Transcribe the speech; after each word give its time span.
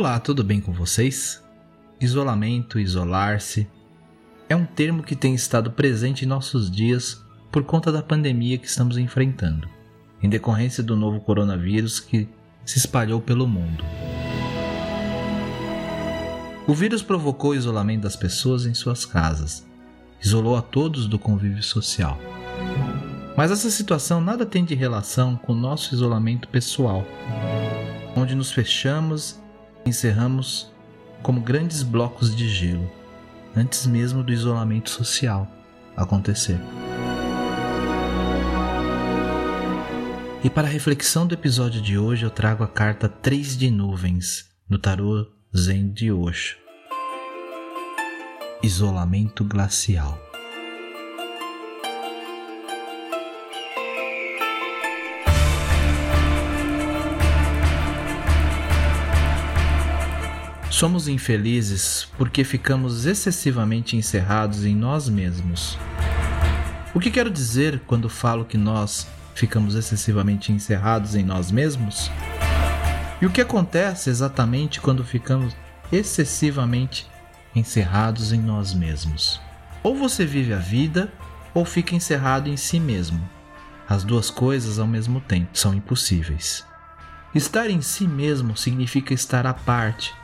Olá, 0.00 0.18
tudo 0.18 0.42
bem 0.42 0.62
com 0.62 0.72
vocês? 0.72 1.44
Isolamento, 2.00 2.80
isolar-se, 2.80 3.68
é 4.48 4.56
um 4.56 4.64
termo 4.64 5.02
que 5.02 5.14
tem 5.14 5.34
estado 5.34 5.70
presente 5.72 6.24
em 6.24 6.26
nossos 6.26 6.70
dias 6.70 7.22
por 7.52 7.64
conta 7.64 7.92
da 7.92 8.02
pandemia 8.02 8.56
que 8.56 8.66
estamos 8.66 8.96
enfrentando, 8.96 9.68
em 10.22 10.30
decorrência 10.30 10.82
do 10.82 10.96
novo 10.96 11.20
coronavírus 11.20 12.00
que 12.00 12.26
se 12.64 12.78
espalhou 12.78 13.20
pelo 13.20 13.46
mundo. 13.46 13.84
O 16.66 16.72
vírus 16.72 17.02
provocou 17.02 17.50
o 17.50 17.54
isolamento 17.54 18.04
das 18.04 18.16
pessoas 18.16 18.64
em 18.64 18.72
suas 18.72 19.04
casas, 19.04 19.68
isolou 20.18 20.56
a 20.56 20.62
todos 20.62 21.06
do 21.06 21.18
convívio 21.18 21.62
social. 21.62 22.18
Mas 23.36 23.50
essa 23.50 23.68
situação 23.68 24.18
nada 24.18 24.46
tem 24.46 24.64
de 24.64 24.74
relação 24.74 25.36
com 25.36 25.52
o 25.52 25.60
nosso 25.60 25.94
isolamento 25.94 26.48
pessoal, 26.48 27.04
onde 28.16 28.34
nos 28.34 28.50
fechamos 28.50 29.39
encerramos 29.84 30.72
como 31.22 31.40
grandes 31.40 31.82
blocos 31.82 32.34
de 32.34 32.48
gelo, 32.48 32.90
antes 33.54 33.86
mesmo 33.86 34.22
do 34.22 34.32
isolamento 34.32 34.90
social 34.90 35.50
acontecer. 35.96 36.58
E 40.42 40.48
para 40.48 40.66
a 40.66 40.70
reflexão 40.70 41.26
do 41.26 41.34
episódio 41.34 41.82
de 41.82 41.98
hoje, 41.98 42.24
eu 42.24 42.30
trago 42.30 42.64
a 42.64 42.68
carta 42.68 43.08
3 43.08 43.58
de 43.58 43.70
Nuvens, 43.70 44.46
no 44.68 44.78
tarô 44.78 45.26
Zen 45.54 45.92
de 45.92 46.10
Osho. 46.10 46.56
Isolamento 48.62 49.44
glacial. 49.44 50.29
Somos 60.80 61.08
infelizes 61.08 62.08
porque 62.16 62.42
ficamos 62.42 63.04
excessivamente 63.04 63.98
encerrados 63.98 64.64
em 64.64 64.74
nós 64.74 65.10
mesmos. 65.10 65.76
O 66.94 66.98
que 66.98 67.10
quero 67.10 67.28
dizer 67.28 67.82
quando 67.86 68.08
falo 68.08 68.46
que 68.46 68.56
nós 68.56 69.06
ficamos 69.34 69.74
excessivamente 69.74 70.50
encerrados 70.50 71.14
em 71.14 71.22
nós 71.22 71.50
mesmos? 71.50 72.10
E 73.20 73.26
o 73.26 73.30
que 73.30 73.42
acontece 73.42 74.08
exatamente 74.08 74.80
quando 74.80 75.04
ficamos 75.04 75.54
excessivamente 75.92 77.06
encerrados 77.54 78.32
em 78.32 78.40
nós 78.40 78.72
mesmos? 78.72 79.38
Ou 79.82 79.94
você 79.94 80.24
vive 80.24 80.54
a 80.54 80.58
vida 80.58 81.12
ou 81.52 81.66
fica 81.66 81.94
encerrado 81.94 82.48
em 82.48 82.56
si 82.56 82.80
mesmo. 82.80 83.20
As 83.86 84.02
duas 84.02 84.30
coisas 84.30 84.78
ao 84.78 84.86
mesmo 84.86 85.20
tempo 85.20 85.50
são 85.52 85.74
impossíveis. 85.74 86.64
Estar 87.34 87.68
em 87.68 87.82
si 87.82 88.08
mesmo 88.08 88.56
significa 88.56 89.12
estar 89.12 89.46
à 89.46 89.52
parte, 89.52 90.18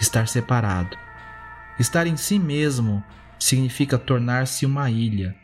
estar 0.00 0.28
separado. 0.28 0.96
Estar 1.78 2.06
em 2.06 2.16
si 2.16 2.38
mesmo 2.38 3.02
significa 3.38 3.98
tornar-se 3.98 4.64
uma 4.64 4.90
ilha. 4.90 5.34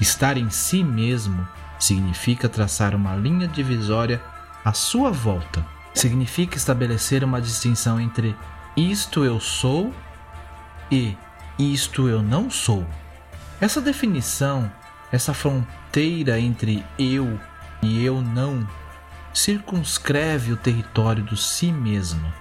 Estar 0.00 0.36
em 0.36 0.50
si 0.50 0.82
mesmo 0.82 1.46
significa 1.78 2.48
traçar 2.48 2.94
uma 2.94 3.14
linha 3.14 3.46
divisória 3.46 4.20
à 4.64 4.72
sua 4.72 5.10
volta. 5.10 5.64
Significa 5.94 6.56
estabelecer 6.56 7.24
uma 7.24 7.40
distinção 7.40 8.00
entre 8.00 8.36
isto 8.76 9.24
eu 9.24 9.40
sou 9.40 9.92
e 10.90 11.16
isto 11.58 12.08
eu 12.08 12.22
não 12.22 12.50
sou. 12.50 12.86
Essa 13.60 13.80
definição, 13.80 14.70
essa 15.12 15.34
fronteira 15.34 16.38
entre 16.38 16.84
eu 16.98 17.38
e 17.82 18.04
eu 18.04 18.22
não, 18.22 18.66
circunscreve 19.34 20.52
o 20.52 20.56
território 20.56 21.22
do 21.22 21.36
si 21.36 21.70
mesmo, 21.70 22.32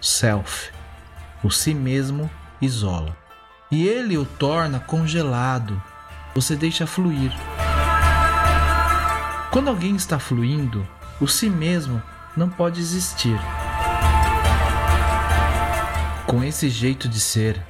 self. 0.00 0.70
O 1.44 1.50
si 1.50 1.74
mesmo 1.74 2.30
isola. 2.60 3.16
E 3.70 3.86
ele 3.86 4.16
o 4.16 4.24
torna 4.24 4.78
congelado. 4.78 5.82
Você 6.34 6.54
deixa 6.54 6.86
fluir. 6.86 7.32
Quando 9.50 9.68
alguém 9.68 9.96
está 9.96 10.18
fluindo, 10.18 10.86
o 11.20 11.26
si 11.26 11.50
mesmo 11.50 12.02
não 12.36 12.48
pode 12.48 12.80
existir. 12.80 13.38
Com 16.26 16.42
esse 16.42 16.70
jeito 16.70 17.08
de 17.08 17.20
ser, 17.20 17.62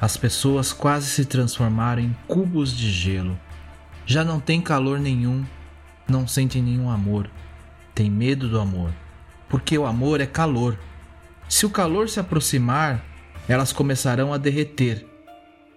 as 0.00 0.16
pessoas 0.16 0.72
quase 0.72 1.08
se 1.08 1.24
transformaram 1.24 2.00
em 2.00 2.16
cubos 2.26 2.72
de 2.74 2.90
gelo. 2.90 3.38
Já 4.06 4.24
não 4.24 4.40
tem 4.40 4.60
calor 4.60 4.98
nenhum, 4.98 5.44
não 6.08 6.26
sentem 6.26 6.62
nenhum 6.62 6.88
amor, 6.88 7.28
tem 7.94 8.10
medo 8.10 8.48
do 8.48 8.58
amor, 8.58 8.90
porque 9.48 9.76
o 9.76 9.84
amor 9.84 10.20
é 10.20 10.26
calor. 10.26 10.78
Se 11.48 11.66
o 11.66 11.70
calor 11.70 12.08
se 12.08 12.18
aproximar, 12.18 13.04
elas 13.48 13.72
começarão 13.72 14.32
a 14.32 14.36
derreter 14.36 15.06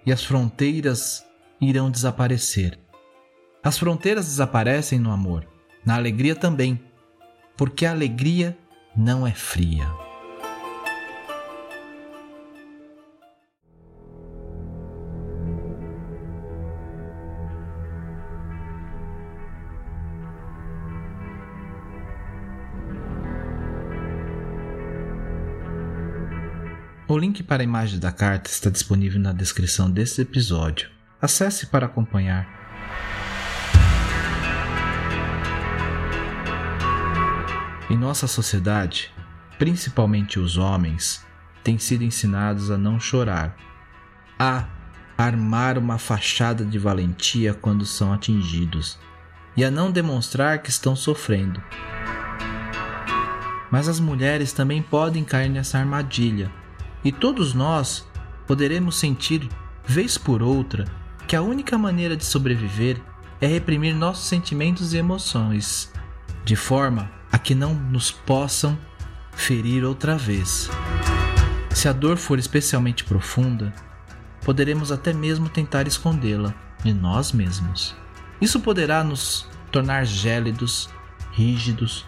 e 0.06 0.12
as 0.12 0.24
fronteiras 0.24 1.26
irão 1.60 1.90
desaparecer. 1.90 2.78
As 3.64 3.78
fronteiras 3.78 4.26
desaparecem 4.26 5.00
no 5.00 5.12
amor, 5.12 5.48
na 5.86 5.96
alegria 5.96 6.36
também, 6.36 6.80
porque 7.56 7.86
a 7.86 7.92
alegria 7.92 8.58
não 8.96 9.26
é 9.26 9.32
fria. 9.32 10.01
O 27.12 27.18
link 27.18 27.44
para 27.44 27.62
a 27.62 27.66
imagem 27.66 28.00
da 28.00 28.10
carta 28.10 28.50
está 28.50 28.70
disponível 28.70 29.20
na 29.20 29.34
descrição 29.34 29.92
deste 29.92 30.22
episódio. 30.22 30.90
Acesse 31.22 31.66
para 31.66 31.86
acompanhar. 31.86 32.48
Em 37.90 37.98
nossa 37.98 38.28
sociedade, 38.28 39.12
principalmente 39.60 40.40
os 40.40 40.56
homens, 40.56 41.22
têm 41.62 41.78
sido 41.78 42.06
ensinados 42.06 42.72
a 42.72 42.78
não 42.78 42.98
chorar, 42.98 43.58
a 44.40 44.70
armar 45.18 45.78
uma 45.78 45.98
fachada 45.98 46.64
de 46.64 46.80
valentia 46.80 47.54
quando 47.54 47.86
são 47.86 48.14
atingidos 48.14 48.98
e 49.58 49.66
a 49.66 49.70
não 49.70 49.92
demonstrar 49.92 50.60
que 50.60 50.70
estão 50.70 50.96
sofrendo. 50.96 51.62
Mas 53.70 53.90
as 53.90 54.00
mulheres 54.00 54.54
também 54.54 54.82
podem 54.82 55.26
cair 55.26 55.50
nessa 55.50 55.78
armadilha 55.78 56.61
e 57.04 57.12
todos 57.12 57.54
nós 57.54 58.08
poderemos 58.46 58.98
sentir, 58.98 59.50
vez 59.86 60.18
por 60.18 60.42
outra, 60.42 60.86
que 61.28 61.36
a 61.36 61.42
única 61.42 61.78
maneira 61.78 62.16
de 62.16 62.26
sobreviver 62.26 63.02
é 63.40 63.48
reprimir 63.48 63.96
nossos 63.96 64.28
sentimentos 64.28 64.94
e 64.94 64.98
emoções, 64.98 65.92
de 66.44 66.56
forma 66.56 67.12
a 67.32 67.38
que 67.38 67.56
não 67.56 67.74
nos 67.74 68.12
possam 68.12 68.78
ferir 69.32 69.84
outra 69.84 70.18
vez. 70.18 70.70
Se 71.72 71.88
a 71.88 71.94
dor 71.94 72.18
for 72.18 72.38
especialmente 72.38 73.04
profunda, 73.04 73.74
poderemos 74.44 74.92
até 74.92 75.14
mesmo 75.14 75.50
tentar 75.50 75.88
escondê-la 75.88 76.54
de 76.84 76.94
nós 76.94 77.32
mesmos. 77.32 77.96
Isso 78.40 78.60
poderá 78.60 79.04
nos 79.04 79.48
tornar 79.72 80.06
gélidos, 80.06 80.90
rígidos, 81.32 82.06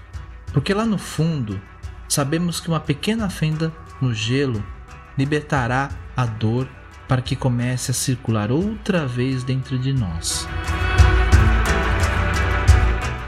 porque 0.51 0.73
lá 0.73 0.85
no 0.85 0.97
fundo 0.97 1.59
sabemos 2.07 2.59
que 2.59 2.67
uma 2.67 2.79
pequena 2.79 3.29
fenda 3.29 3.71
no 4.01 4.13
gelo 4.13 4.63
libertará 5.17 5.89
a 6.15 6.25
dor 6.25 6.67
para 7.07 7.21
que 7.21 7.35
comece 7.35 7.91
a 7.91 7.93
circular 7.93 8.51
outra 8.51 9.05
vez 9.05 9.43
dentro 9.43 9.77
de 9.77 9.93
nós. 9.93 10.47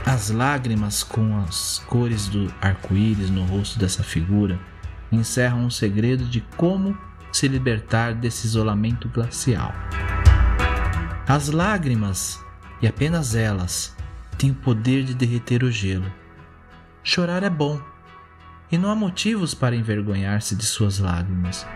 As 0.04 0.30
lágrimas 0.30 1.02
com 1.02 1.38
as 1.40 1.84
cores 1.86 2.28
do 2.28 2.52
arco-íris 2.60 3.28
no 3.28 3.44
rosto 3.44 3.78
dessa 3.78 4.02
figura 4.02 4.58
encerram 5.10 5.64
um 5.64 5.70
segredo 5.70 6.24
de 6.24 6.40
como 6.56 6.96
se 7.32 7.48
libertar 7.48 8.14
desse 8.14 8.46
isolamento 8.46 9.08
glacial. 9.08 9.72
As 11.28 11.48
lágrimas, 11.48 12.40
e 12.80 12.86
apenas 12.86 13.34
elas, 13.34 13.96
têm 14.38 14.52
o 14.52 14.54
poder 14.54 15.04
de 15.04 15.12
derreter 15.12 15.62
o 15.62 15.70
gelo. 15.70 16.10
Chorar 17.02 17.42
é 17.42 17.50
bom, 17.50 17.80
e 18.70 18.78
não 18.78 18.90
há 18.90 18.94
motivos 18.94 19.54
para 19.54 19.76
envergonhar-se 19.76 20.54
de 20.54 20.64
suas 20.64 20.98
lágrimas. 20.98 21.66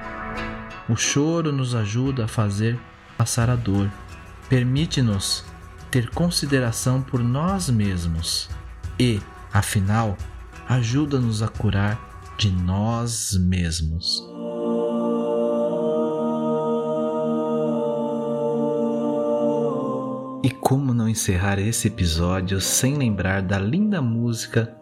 O 0.88 0.96
choro 0.96 1.52
nos 1.52 1.74
ajuda 1.74 2.24
a 2.24 2.28
fazer 2.28 2.78
passar 3.16 3.50
a 3.50 3.56
dor, 3.56 3.90
permite-nos 4.48 5.44
ter 5.90 6.08
consideração 6.10 7.02
por 7.02 7.20
nós 7.22 7.68
mesmos 7.68 8.48
e, 8.98 9.20
afinal, 9.52 10.16
ajuda-nos 10.68 11.42
a 11.42 11.48
curar 11.48 11.98
de 12.38 12.50
nós 12.50 13.36
mesmos. 13.36 14.24
E 20.42 20.50
como 20.50 20.94
não 20.94 21.08
encerrar 21.08 21.58
esse 21.58 21.88
episódio 21.88 22.60
sem 22.60 22.96
lembrar 22.96 23.42
da 23.42 23.58
linda 23.58 24.00
música 24.00 24.74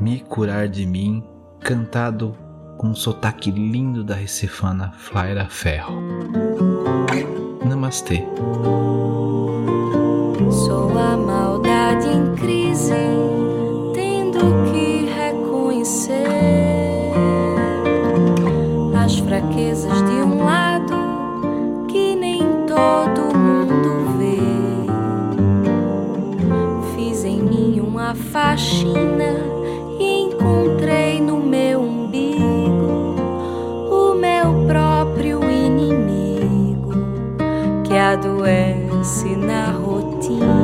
Me 0.00 0.20
Curar 0.20 0.68
de 0.68 0.86
Mim, 0.86 1.22
cantado 1.62 2.36
com 2.76 2.88
um 2.88 2.94
sotaque 2.94 3.50
lindo 3.50 4.02
da 4.02 4.14
recifana 4.14 4.92
Flaira 4.98 5.46
Ferro. 5.48 6.02
Namastê. 7.64 8.24
Sou 10.50 10.98
a 10.98 11.16
maldade 11.16 12.08
em 12.08 12.34
crise, 12.34 12.94
tendo 13.94 14.72
que 14.72 14.91
adoece 38.12 39.36
na 39.36 39.72
rotina. 39.72 40.61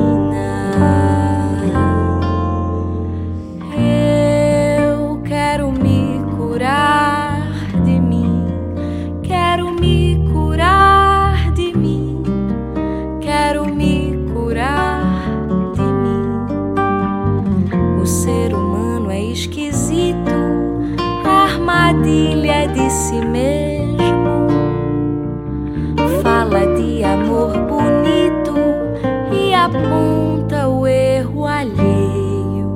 Aponta 29.76 30.68
o 30.68 30.86
erro 30.86 31.46
alheio. 31.46 32.68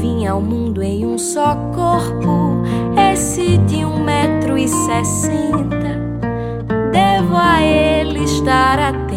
Vim 0.00 0.26
ao 0.26 0.40
mundo 0.40 0.82
em 0.82 1.06
um 1.06 1.16
só 1.18 1.54
corpo, 1.74 2.62
esse 3.12 3.58
de 3.58 3.84
um 3.84 4.02
metro 4.02 4.58
e 4.58 4.68
sessenta. 4.68 5.98
Devo 6.92 7.36
a 7.36 7.62
ele 7.62 8.24
estar 8.24 8.78
atenta. 8.78 9.07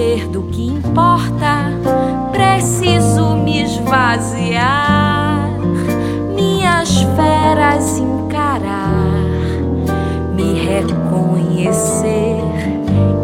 Encher 0.00 0.28
do 0.28 0.42
que 0.44 0.66
importa, 0.66 1.70
preciso 2.32 3.36
me 3.36 3.62
esvaziar, 3.62 5.50
minhas 6.34 7.02
feras 7.16 7.98
encarar, 7.98 9.12
me 10.34 10.54
reconhecer 10.54 12.40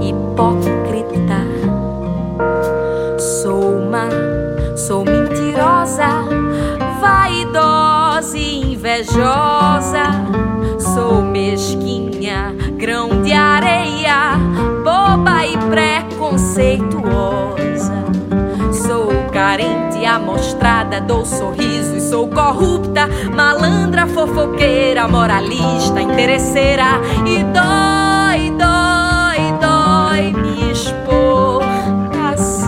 hipócrita. 0.02 1.46
Sou 3.18 3.80
má, 3.90 4.08
sou 4.76 5.04
mentirosa, 5.04 6.24
vaidosa 7.00 8.36
e 8.36 8.72
invejosa. 8.72 10.04
Sou 10.78 11.22
mesquinha, 11.22 12.05
preconceituosa. 16.26 18.04
Sou 18.72 19.08
carente, 19.32 20.04
amostrada, 20.04 21.00
dou 21.00 21.24
sorriso 21.24 21.96
e 21.96 22.00
sou 22.00 22.28
corrupta, 22.28 23.08
malandra, 23.34 24.06
fofoqueira, 24.06 25.06
moralista, 25.08 26.00
interesseira 26.00 27.00
e 27.24 27.44
dói, 27.44 28.50
dói, 28.58 29.52
dói 29.60 30.32
me 30.32 30.72
expor 30.72 31.62
assim. 32.32 32.66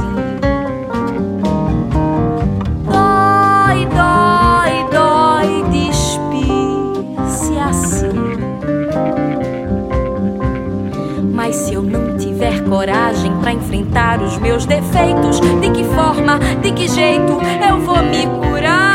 Dói, 2.85 3.87
dói, 3.87 4.87
dói, 4.93 5.65
despir-se 5.71 7.59
assim. 7.59 8.39
Mas 11.33 11.57
se 11.57 11.75
eu 11.75 11.83
não 11.83 12.17
tiver 12.17 12.63
coragem 12.65 13.18
os 14.23 14.39
meus 14.39 14.67
defeitos, 14.67 15.41
de 15.61 15.71
que 15.71 15.85
forma, 15.85 16.39
de 16.63 16.73
que 16.73 16.89
jeito 16.89 17.39
eu 17.69 17.81
vou 17.81 18.03
me 18.03 18.27
curar 18.27 18.88